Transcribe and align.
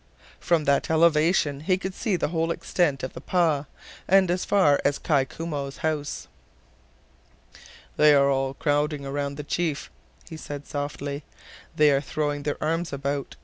From 0.39 0.63
that 0.63 0.89
elevation 0.89 1.59
he 1.59 1.77
could 1.77 1.93
see 1.93 2.15
the 2.15 2.29
whole 2.29 2.49
extent 2.49 3.03
of 3.03 3.13
the 3.13 3.21
"pah," 3.21 3.65
and 4.07 4.31
as 4.31 4.45
far 4.45 4.81
as 4.83 4.97
Kai 4.97 5.25
Koumou's 5.25 5.77
house. 5.85 6.27
"They 7.97 8.15
are 8.15 8.27
all 8.31 8.55
crowding 8.55 9.03
round 9.03 9.37
the 9.37 9.43
chief," 9.43 9.91
said 10.35 10.61
he 10.63 10.67
softly. 10.71 11.23
"They 11.75 11.91
are 11.91 12.01
throwing 12.01 12.41
their 12.41 12.57
arms 12.63 12.91
about.. 12.91 13.35